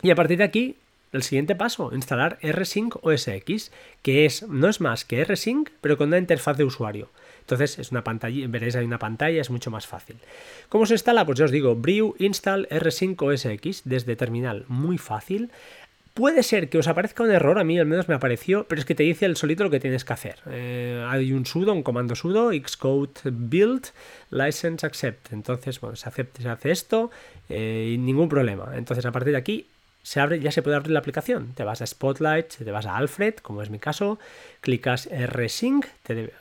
Y 0.02 0.10
a 0.10 0.14
partir 0.14 0.38
de 0.38 0.44
aquí, 0.44 0.76
el 1.12 1.22
siguiente 1.22 1.54
paso, 1.54 1.94
instalar 1.94 2.38
rsync 2.42 2.96
OS 3.02 3.28
X, 3.28 3.72
que 4.02 4.26
es, 4.26 4.46
no 4.48 4.68
es 4.68 4.80
más 4.80 5.04
que 5.04 5.25
rsync, 5.25 5.70
pero 5.80 5.96
con 5.96 6.08
una 6.08 6.18
interfaz 6.18 6.56
de 6.56 6.64
usuario. 6.64 7.10
Entonces 7.40 7.78
es 7.78 7.92
una 7.92 8.02
pantalla, 8.02 8.46
veréis 8.48 8.75
ahí 8.75 8.84
una 8.84 8.98
pantalla, 8.98 9.40
es 9.40 9.50
mucho 9.50 9.70
más 9.70 9.86
fácil. 9.86 10.16
¿Cómo 10.68 10.84
se 10.84 10.94
instala? 10.94 11.25
Pues 11.25 11.38
ya 11.38 11.44
os 11.44 11.52
digo, 11.52 11.76
brew 11.76 12.16
install 12.18 12.66
rsync 12.70 13.22
OS 13.22 13.46
X 13.46 13.82
desde 13.84 14.16
terminal, 14.16 14.64
muy 14.68 14.98
fácil. 14.98 15.50
Puede 16.12 16.42
ser 16.42 16.70
que 16.70 16.78
os 16.78 16.88
aparezca 16.88 17.22
un 17.22 17.30
error, 17.30 17.58
a 17.58 17.64
mí 17.64 17.78
al 17.78 17.84
menos 17.84 18.08
me 18.08 18.14
apareció, 18.14 18.64
pero 18.66 18.80
es 18.80 18.86
que 18.86 18.94
te 18.94 19.02
dice 19.02 19.26
el 19.26 19.36
solito 19.36 19.64
lo 19.64 19.70
que 19.70 19.80
tienes 19.80 20.02
que 20.04 20.14
hacer. 20.14 20.36
Eh, 20.50 21.04
hay 21.06 21.32
un 21.32 21.44
sudo, 21.44 21.75
un 21.75 21.82
comando 21.82 22.14
sudo, 22.14 22.52
xcode 22.52 23.20
build, 23.25 23.88
license 24.30 24.86
accept. 24.86 25.30
Entonces, 25.32 25.78
bueno, 25.78 25.94
se, 25.94 26.08
hace 26.08 26.70
esto 26.70 27.10
eh, 27.50 27.92
y 27.92 27.98
ningún 27.98 28.30
problema. 28.30 28.72
Entonces, 28.76 29.04
a 29.04 29.12
partir 29.12 29.32
de 29.32 29.38
aquí, 29.38 29.66
se 30.06 30.20
abre, 30.20 30.38
ya 30.38 30.52
se 30.52 30.62
puede 30.62 30.76
abrir 30.76 30.92
la 30.92 31.00
aplicación. 31.00 31.52
Te 31.56 31.64
vas 31.64 31.82
a 31.82 31.86
Spotlight, 31.86 32.58
te 32.58 32.70
vas 32.70 32.86
a 32.86 32.96
Alfred, 32.96 33.34
como 33.42 33.60
es 33.60 33.70
mi 33.70 33.80
caso, 33.80 34.20
clicas 34.60 35.08
RSync 35.10 35.84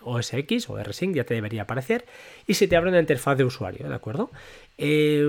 o 0.02 0.22
SX 0.22 0.70
o 0.70 0.78
RSync, 0.78 1.16
ya 1.16 1.24
te 1.24 1.34
debería 1.34 1.64
aparecer, 1.64 2.06
y 2.46 2.54
se 2.54 2.68
te 2.68 2.76
abre 2.76 2.92
una 2.92 3.00
interfaz 3.00 3.40
de 3.40 3.44
usuario, 3.44 3.90
¿de 3.90 3.96
acuerdo? 3.96 4.30
Eh, 4.78 5.26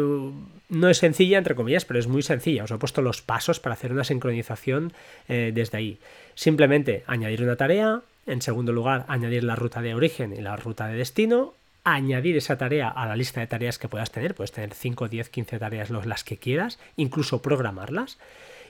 no 0.68 0.90
es 0.90 0.98
sencilla, 0.98 1.38
entre 1.38 1.54
comillas, 1.54 1.86
pero 1.86 1.98
es 1.98 2.08
muy 2.08 2.20
sencilla. 2.20 2.64
Os 2.64 2.70
he 2.70 2.76
puesto 2.76 3.00
los 3.00 3.22
pasos 3.22 3.58
para 3.58 3.72
hacer 3.72 3.90
una 3.90 4.04
sincronización 4.04 4.92
eh, 5.28 5.52
desde 5.54 5.78
ahí. 5.78 5.98
Simplemente 6.34 7.04
añadir 7.06 7.42
una 7.42 7.56
tarea, 7.56 8.02
en 8.26 8.42
segundo 8.42 8.70
lugar, 8.72 9.06
añadir 9.08 9.44
la 9.44 9.56
ruta 9.56 9.80
de 9.80 9.94
origen 9.94 10.34
y 10.34 10.42
la 10.42 10.56
ruta 10.56 10.88
de 10.88 10.96
destino, 10.98 11.54
añadir 11.86 12.36
esa 12.36 12.58
tarea 12.58 12.88
a 12.88 13.06
la 13.06 13.16
lista 13.16 13.40
de 13.40 13.46
tareas 13.46 13.78
que 13.78 13.88
puedas 13.88 14.10
tener, 14.10 14.34
puedes 14.34 14.50
tener 14.50 14.74
5, 14.74 15.08
10, 15.08 15.28
15 15.30 15.58
tareas, 15.58 15.90
las 15.90 16.24
que 16.24 16.36
quieras, 16.36 16.80
incluso 16.96 17.40
programarlas, 17.40 18.18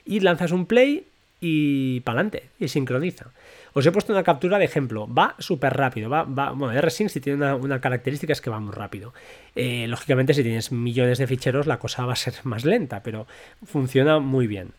y 0.05 0.19
lanzas 0.19 0.51
un 0.51 0.67
play 0.67 1.07
y 1.41 1.99
para 2.01 2.19
adelante, 2.19 2.49
y 2.59 2.67
sincroniza. 2.67 3.31
Os 3.73 3.85
he 3.85 3.91
puesto 3.91 4.13
una 4.13 4.23
captura 4.23 4.59
de 4.59 4.65
ejemplo, 4.65 5.11
va 5.11 5.35
súper 5.39 5.75
rápido, 5.75 6.11
va, 6.11 6.23
va, 6.23 6.51
bueno, 6.51 6.79
RSync 6.79 7.09
si 7.09 7.19
tiene 7.19 7.53
una, 7.53 7.81
característica 7.81 8.33
es 8.33 8.41
que 8.41 8.51
va 8.51 8.59
muy 8.59 8.73
rápido. 8.73 9.13
Eh, 9.55 9.87
lógicamente 9.87 10.35
si 10.35 10.43
tienes 10.43 10.71
millones 10.71 11.17
de 11.17 11.25
ficheros 11.25 11.65
la 11.65 11.79
cosa 11.79 12.05
va 12.05 12.13
a 12.13 12.15
ser 12.15 12.35
más 12.43 12.65
lenta, 12.65 13.01
pero 13.01 13.25
funciona 13.65 14.19
muy 14.19 14.45
bien. 14.45 14.73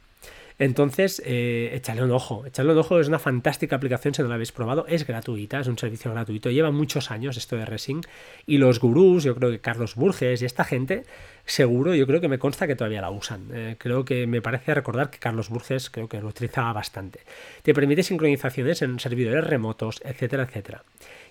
Entonces, 0.59 1.23
eh, 1.25 1.71
échale 1.73 2.03
un 2.03 2.11
ojo. 2.11 2.45
Échale 2.45 2.73
un 2.73 2.79
ojo, 2.79 2.99
es 2.99 3.07
una 3.07 3.21
fantástica 3.21 3.77
aplicación 3.77 4.13
si 4.13 4.23
no 4.23 4.29
la 4.29 4.35
habéis 4.35 4.51
probado. 4.51 4.87
Es 4.89 5.07
gratuita, 5.07 5.61
es 5.61 5.69
un 5.69 5.79
servicio 5.79 6.11
gratuito. 6.11 6.51
Lleva 6.51 6.73
muchos 6.73 7.11
años 7.13 7.37
esto 7.37 7.57
de 7.57 7.65
Resync. 7.65 8.07
Y 8.45 8.59
los 8.59 8.81
gurús, 8.81 9.23
yo 9.23 9.37
creo 9.37 9.51
que 9.51 9.61
Carlos 9.61 9.95
Burges 9.95 10.43
y 10.43 10.45
esta 10.45 10.65
gente, 10.65 11.05
seguro, 11.45 11.95
yo 11.95 12.07
creo 12.09 12.21
que 12.21 12.29
me 12.29 12.41
consta 12.41 12.67
que 12.67 12.75
todavía 12.75 13.01
la 13.01 13.11
usan. 13.11 13.49
Eh, 13.53 13.77
creo 13.79 14.05
que 14.05 14.27
me 14.27 14.43
parece 14.43 14.75
recordar 14.75 15.11
que 15.11 15.19
Carlos 15.19 15.49
Burges 15.49 15.91
creo 15.91 16.09
que 16.09 16.21
lo 16.21 16.29
utilizaba 16.29 16.73
bastante. 16.73 17.21
Te 17.63 17.73
permite 17.73 18.03
sincronizaciones 18.03 18.83
en 18.83 18.99
servidores 18.99 19.45
remotos, 19.45 20.01
etcétera, 20.05 20.43
etcétera. 20.43 20.83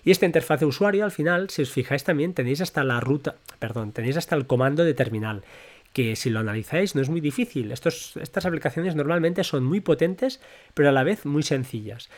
Y 0.04 0.10
esta 0.10 0.24
interfaz 0.24 0.60
de 0.60 0.66
usuario, 0.66 1.04
al 1.04 1.10
final, 1.10 1.50
si 1.50 1.62
os 1.62 1.70
fijáis 1.70 2.02
también, 2.02 2.32
tenéis 2.32 2.62
hasta 2.62 2.82
la 2.82 3.00
ruta, 3.00 3.34
perdón, 3.58 3.92
tenéis 3.92 4.16
hasta 4.16 4.36
el 4.36 4.46
comando 4.46 4.84
de 4.84 4.94
terminal 4.94 5.42
que 5.98 6.14
si 6.14 6.30
lo 6.30 6.38
analizáis 6.38 6.94
no 6.94 7.02
es 7.02 7.08
muy 7.08 7.20
difícil. 7.20 7.72
Estos, 7.72 8.16
estas 8.18 8.46
aplicaciones 8.46 8.94
normalmente 8.94 9.42
son 9.42 9.64
muy 9.64 9.80
potentes, 9.80 10.40
pero 10.72 10.90
a 10.90 10.92
la 10.92 11.02
vez 11.02 11.26
muy 11.26 11.42
sencillas. 11.42 12.08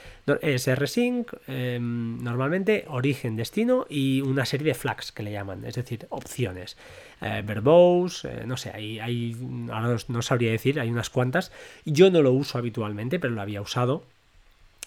Es 0.43 0.69
RSync, 0.69 1.33
em, 1.47 2.23
normalmente 2.23 2.85
origen, 2.89 3.37
destino 3.37 3.87
y 3.89 4.21
una 4.21 4.45
serie 4.45 4.67
de 4.67 4.75
flags 4.75 5.13
que 5.13 5.23
le 5.23 5.33
llaman, 5.33 5.65
es 5.65 5.77
decir, 5.77 6.07
opciones. 6.11 6.77
Eh, 7.23 7.43
verbose, 7.43 8.29
eh, 8.29 8.45
no 8.45 8.59
sé, 8.59 8.71
hay, 8.71 8.99
hay, 8.99 9.35
ahora 9.73 9.97
no, 10.09 10.21
sabría 10.21 10.51
decir, 10.51 10.79
hay 10.79 10.91
unas 10.91 11.09
cuantas. 11.09 11.51
Yo 11.87 12.11
no 12.11 12.21
lo 12.21 12.33
uso 12.33 12.59
habitualmente, 12.59 13.19
pero 13.19 13.33
lo 13.33 13.41
había 13.41 13.63
usado. 13.63 14.05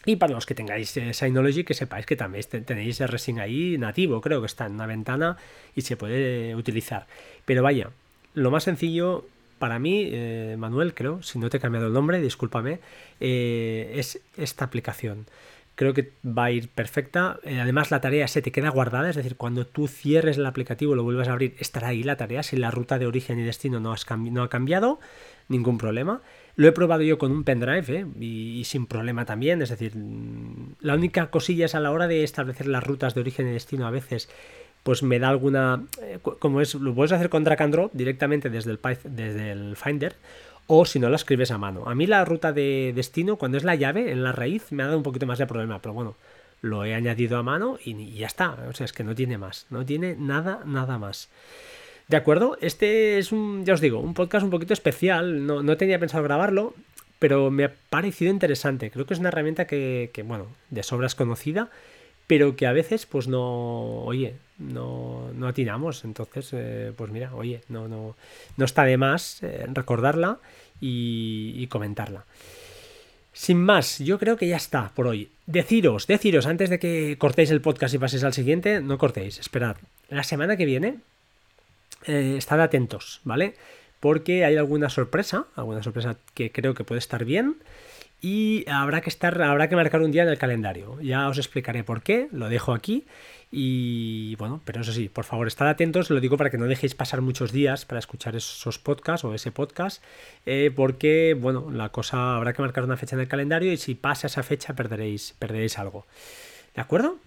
Y 0.06 0.18
para 0.18 0.34
los 0.34 0.46
que 0.46 0.54
tengáis 0.54 0.96
eh, 0.98 1.16
Synology, 1.16 1.64
que 1.64 1.74
sepáis 1.74 2.06
que 2.06 2.16
también 2.16 2.46
tenéis 2.64 3.04
RSync 3.04 3.40
ahí 3.40 3.76
nativo, 3.80 4.22
creo 4.22 4.40
que 4.42 4.46
está 4.46 4.68
en 4.68 4.74
una 4.74 4.86
ventana 4.86 5.38
y 5.74 5.82
se 5.82 5.98
puede 5.98 6.56
utilizar. 6.56 7.08
Pero 7.46 7.64
vaya, 7.64 7.90
lo 8.34 8.52
más 8.52 8.64
sencillo 8.64 9.26
para 9.64 9.80
mí, 9.80 10.10
eh, 10.12 10.56
Manuel, 10.58 10.94
creo, 10.94 11.24
si 11.24 11.40
no 11.40 11.50
te 11.50 11.56
he 11.56 11.60
cambiado 11.62 11.88
el 11.88 11.94
nombre, 11.94 12.20
discúlpame, 12.20 12.80
eh, 13.22 13.94
es 13.96 14.20
esta 14.36 14.66
aplicación. 14.66 15.26
Creo 15.76 15.94
que 15.94 16.12
va 16.26 16.46
a 16.46 16.52
ir 16.52 16.68
perfecta. 16.68 17.40
Eh, 17.44 17.60
además, 17.60 17.90
la 17.90 18.02
tarea 18.02 18.28
se 18.28 18.42
te 18.42 18.52
queda 18.52 18.70
guardada, 18.70 19.10
es 19.10 19.16
decir, 19.16 19.38
cuando 19.38 19.66
tú 19.66 19.88
cierres 19.88 20.38
el 20.38 20.46
aplicativo, 20.46 20.96
lo 20.96 21.04
vuelvas 21.04 21.30
a 21.30 21.32
abrir, 21.32 21.56
estará 21.60 21.88
ahí 21.88 22.04
la 22.04 22.18
tarea. 22.18 22.44
Si 22.44 22.58
la 22.58 22.72
ruta 22.72 23.00
de 23.00 23.08
origen 23.08 23.40
y 23.40 23.44
destino 23.44 23.80
no, 23.80 23.94
has 23.94 24.06
ha 24.06 24.50
cambiado, 24.50 25.00
ningún 25.48 25.78
problema. 25.78 26.22
Lo 26.56 26.68
he 26.68 26.72
probado 26.74 27.02
yo 27.02 27.18
con 27.18 27.32
un 27.32 27.44
pendrive 27.44 28.06
y, 28.20 28.60
y, 28.60 28.64
sin 28.66 28.86
problema 28.86 29.26
también. 29.26 29.62
Es 29.62 29.70
decir, 29.70 29.96
mm, 29.96 30.76
la 30.82 30.94
única 30.94 31.32
cosilla 31.32 31.66
es 31.66 31.74
a 31.74 31.80
la 31.80 31.92
hora 31.92 32.08
de 32.08 32.24
establecer 32.24 32.68
las 32.68 32.84
rutas 32.84 33.16
de 33.16 33.22
origen 33.22 33.48
y 33.48 33.54
destino 33.54 33.88
a 33.88 33.92
veces 33.92 34.30
pues 34.84 35.02
me 35.02 35.20
da 35.20 35.30
alguna. 35.30 35.84
Eh, 36.02 36.20
como 36.22 36.62
es, 36.62 36.76
lo 36.76 36.94
puedes 36.94 37.12
hacer 37.14 37.30
con 37.30 37.44
drag 37.44 37.62
and 37.62 37.74
drop 37.74 37.92
directamente 37.94 38.50
desde 38.50 38.72
el, 38.72 38.80
desde 39.06 39.52
el 39.52 39.76
Finder, 39.78 40.16
o 40.68 40.86
si 40.86 41.00
no 41.00 41.10
la 41.10 41.16
escribes 41.16 41.52
a 41.52 41.58
mano. 41.58 41.86
A 41.88 41.96
mí 41.96 42.06
la 42.06 42.24
ruta 42.26 42.52
de 42.52 42.92
destino, 42.94 43.38
cuando 43.38 43.58
es 43.58 43.64
la 43.64 43.76
llave 43.76 44.12
en 44.12 44.24
la 44.24 44.34
raíz, 44.34 44.72
me 44.72 44.84
ha 44.84 44.88
dado 44.88 44.98
un 44.98 45.04
poquito 45.04 45.26
más 45.26 45.40
de 45.40 45.48
problema, 45.48 45.82
pero 45.82 45.94
bueno, 45.94 46.16
lo 46.62 46.86
he 46.86 46.94
añadido 46.94 47.38
a 47.38 47.44
mano 47.44 47.80
y, 47.84 48.14
ya 48.14 48.28
está. 48.28 48.58
O 48.70 48.74
sea, 48.74 48.86
es 48.86 48.94
que 48.94 49.04
no 49.04 49.16
tiene 49.16 49.38
más, 49.38 49.66
no 49.70 49.86
tiene 49.86 50.16
nada, 50.18 50.62
nada 50.66 50.98
más. 50.98 51.30
¿De 52.10 52.18
acuerdo? 52.18 52.58
Este 52.60 53.18
es 53.18 53.32
un, 53.32 53.64
ya 53.66 53.74
os 53.74 53.82
digo, 53.82 54.00
un 54.00 54.14
podcast 54.14 54.44
un 54.44 54.50
poquito 54.50 54.74
especial. 54.74 55.46
No, 55.46 55.64
no 55.64 55.78
tenía 55.78 56.00
pensado 56.00 56.24
grabarlo, 56.24 56.74
pero 57.20 57.50
me 57.50 57.64
ha 57.64 57.74
parecido 57.90 58.30
interesante. 58.30 58.92
Creo 58.92 59.06
que 59.06 59.14
es 59.14 59.20
una 59.22 59.30
herramienta 59.30 59.66
que, 59.66 60.12
que 60.14 60.24
bueno, 60.24 60.48
de 60.70 60.84
sobra 60.84 61.08
es 61.08 61.16
conocida 61.16 61.70
pero 62.28 62.56
que 62.56 62.68
a 62.68 62.74
veces 62.74 63.06
pues 63.06 63.28
no, 63.28 64.04
oye, 64.04 64.36
no, 64.58 65.32
no 65.34 65.48
atinamos. 65.48 66.04
Entonces, 66.06 66.50
eh, 66.54 66.92
pues 66.96 67.12
mira, 67.12 67.34
oye, 67.36 67.62
no, 67.70 67.88
no, 67.88 68.16
no 68.58 68.66
está 68.66 68.84
de 68.84 68.98
más 68.98 69.42
eh, 69.44 69.66
recordarla 69.72 70.40
y, 70.80 71.68
comentarla. 71.68 72.26
Sin 73.32 73.58
más, 73.58 74.00
yo 74.00 74.20
creo 74.20 74.38
que 74.38 74.48
ya 74.48 74.58
está 74.58 74.92
por 74.94 75.08
hoy. 75.08 75.30
Deciros, 75.48 76.08
deciros, 76.08 76.46
antes 76.46 76.70
de 76.70 76.78
que 76.78 77.18
cortéis 77.18 77.52
el 77.52 77.62
podcast 77.62 77.96
y 77.96 77.98
paséis 77.98 78.24
al 78.24 78.34
siguiente, 78.34 78.82
no 78.82 78.98
cortéis, 78.98 79.40
esperad. 79.40 79.78
La 80.10 80.24
semana 80.24 80.56
que 80.56 80.66
viene, 80.66 80.98
eh, 82.06 82.36
estad 82.38 82.62
atentos, 82.62 83.22
¿vale? 83.24 83.56
Porque 84.00 84.46
hay 84.46 84.58
alguna 84.58 84.90
sorpresa, 84.90 85.46
alguna 85.56 85.82
sorpresa 85.82 86.18
que 86.34 86.52
creo 86.52 86.74
que 86.74 86.84
puede 86.84 87.00
estar 87.00 87.26
bien 87.26 87.56
y 88.24 88.64
habrá 88.70 89.02
que 89.02 89.10
estar, 89.10 89.42
habrá 89.42 89.68
que 89.68 89.76
marcar 89.76 90.02
un 90.02 90.12
día 90.12 90.24
en 90.24 90.30
el 90.30 90.38
calendario. 90.38 90.98
Ya 91.02 91.28
os 91.28 91.38
explicaré 91.38 91.84
por 91.84 92.02
qué, 92.02 92.30
lo 92.32 92.48
dejo 92.48 92.74
aquí. 92.74 93.04
Y 93.56 94.36
bueno, 94.38 94.62
pero 94.66 94.82
eso 94.82 94.92
sí, 94.92 95.10
por 95.10 95.26
favor, 95.26 95.46
estad 95.46 95.70
atentos, 95.70 96.10
lo 96.10 96.20
digo 96.20 96.38
para 96.38 96.50
que 96.50 96.58
no 96.58 96.66
dejéis 96.66 96.96
pasar 96.96 97.22
muchos 97.22 97.52
días 97.52 97.86
para 97.86 98.00
escuchar 98.00 98.36
esos 98.36 98.80
podcasts 98.80 99.24
o 99.26 99.36
ese 99.36 99.52
podcast, 99.52 100.04
eh, 100.48 100.72
porque 100.76 101.38
bueno, 101.40 101.70
la 101.70 101.90
cosa 101.90 102.36
habrá 102.36 102.54
que 102.54 102.64
marcar 102.64 102.84
una 102.84 102.98
fecha 102.98 103.16
en 103.16 103.20
el 103.20 103.28
calendario 103.28 103.72
y 103.72 103.78
si 103.78 103.94
pasa 103.94 104.26
esa 104.26 104.42
fecha 104.42 104.74
perderéis, 104.74 105.36
perderéis 105.38 105.78
algo. 105.78 106.08
¿De 106.74 106.82
acuerdo? 106.82 107.20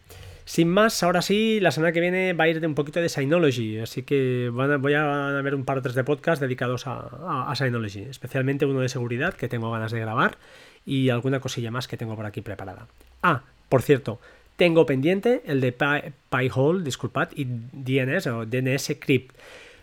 Sin 0.44 0.68
más, 0.68 1.00
ahora 1.04 1.22
sí, 1.22 1.60
la 1.60 1.70
semana 1.70 1.92
que 1.92 2.00
viene 2.00 2.32
va 2.32 2.42
a 2.42 2.48
ir 2.48 2.60
de 2.60 2.66
un 2.66 2.74
poquito 2.74 3.00
de 3.00 3.08
Synology, 3.08 3.78
así 3.78 4.02
que 4.02 4.50
voy 4.52 4.94
a 4.94 5.40
ver 5.44 5.54
un 5.54 5.64
par 5.64 5.78
o 5.78 5.82
tres 5.82 5.94
de 5.94 6.02
podcasts 6.02 6.40
dedicados 6.40 6.88
a, 6.88 7.48
a 7.48 7.54
Synology, 7.54 8.02
especialmente 8.02 8.66
uno 8.66 8.80
de 8.80 8.88
seguridad 8.88 9.34
que 9.34 9.46
tengo 9.46 9.70
ganas 9.70 9.92
de 9.92 10.00
grabar 10.00 10.38
y 10.84 11.08
alguna 11.10 11.38
cosilla 11.38 11.70
más 11.70 11.86
que 11.86 11.96
tengo 11.96 12.16
por 12.16 12.26
aquí 12.26 12.40
preparada. 12.40 12.88
Ah, 13.22 13.42
por 13.68 13.82
cierto, 13.82 14.20
tengo 14.56 14.86
pendiente 14.86 15.42
el 15.46 15.60
de 15.60 15.72
Pi-hole, 15.72 16.82
disculpad, 16.82 17.28
y 17.34 17.44
DNS 17.44 18.26
o 18.28 18.46
DNS 18.46 18.96
Crypt. 18.98 19.36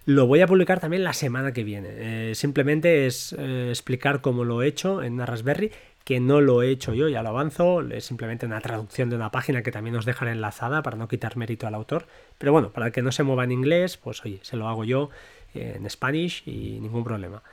Lo 0.05 0.27
voy 0.27 0.41
a 0.41 0.47
publicar 0.47 0.79
también 0.79 1.03
la 1.03 1.13
semana 1.13 1.53
que 1.53 1.63
viene. 1.63 1.89
Eh, 1.91 2.35
simplemente 2.35 3.05
es 3.05 3.33
eh, 3.37 3.67
explicar 3.69 4.19
cómo 4.21 4.43
lo 4.43 4.61
he 4.61 4.67
hecho 4.67 5.01
en 5.01 5.25
Raspberry, 5.25 5.71
que 6.03 6.19
no 6.19 6.41
lo 6.41 6.61
he 6.61 6.71
hecho 6.71 6.93
yo, 6.93 7.07
ya 7.07 7.23
lo 7.23 7.29
avanzo. 7.29 7.81
Es 7.81 8.03
simplemente 8.05 8.45
una 8.45 8.59
traducción 8.59 9.09
de 9.09 9.15
una 9.15 9.31
página 9.31 9.63
que 9.63 9.71
también 9.71 9.95
os 9.95 10.05
dejaré 10.05 10.31
enlazada 10.31 10.83
para 10.83 10.97
no 10.97 11.07
quitar 11.07 11.37
mérito 11.37 11.67
al 11.67 11.75
autor. 11.75 12.07
Pero 12.37 12.51
bueno, 12.51 12.73
para 12.73 12.87
el 12.87 12.91
que 12.91 13.01
no 13.01 13.13
se 13.13 13.23
mueva 13.23 13.45
en 13.45 13.53
inglés, 13.53 13.95
pues 13.95 14.25
oye, 14.25 14.39
se 14.41 14.57
lo 14.57 14.67
hago 14.67 14.83
yo 14.83 15.09
en 15.53 15.89
Spanish 15.89 16.43
y 16.45 16.79
ningún 16.81 17.03
problema. 17.03 17.43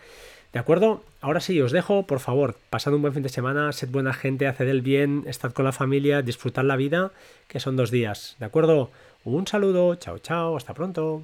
¿De 0.52 0.58
acuerdo? 0.58 1.04
Ahora 1.20 1.40
sí, 1.40 1.60
os 1.60 1.70
dejo, 1.70 2.06
por 2.06 2.18
favor, 2.18 2.56
pasad 2.70 2.92
un 2.94 3.02
buen 3.02 3.14
fin 3.14 3.22
de 3.22 3.28
semana, 3.28 3.72
sed 3.72 3.88
buena 3.90 4.12
gente, 4.12 4.48
haced 4.48 4.68
el 4.68 4.82
bien, 4.82 5.22
estad 5.26 5.52
con 5.52 5.64
la 5.64 5.72
familia, 5.72 6.22
disfrutad 6.22 6.64
la 6.64 6.76
vida, 6.76 7.12
que 7.46 7.60
son 7.60 7.76
dos 7.76 7.92
días. 7.92 8.36
¿De 8.40 8.46
acuerdo? 8.46 8.90
Un 9.24 9.46
saludo, 9.46 9.94
chao, 9.94 10.18
chao, 10.18 10.56
hasta 10.56 10.74
pronto. 10.74 11.22